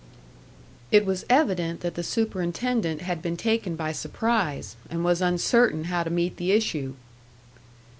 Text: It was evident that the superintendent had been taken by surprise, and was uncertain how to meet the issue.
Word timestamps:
It 0.89 1.05
was 1.05 1.27
evident 1.29 1.81
that 1.81 1.93
the 1.93 2.01
superintendent 2.01 3.01
had 3.01 3.21
been 3.21 3.37
taken 3.37 3.75
by 3.75 3.91
surprise, 3.91 4.75
and 4.89 5.03
was 5.05 5.21
uncertain 5.21 5.83
how 5.83 6.01
to 6.01 6.09
meet 6.09 6.37
the 6.37 6.53
issue. 6.53 6.95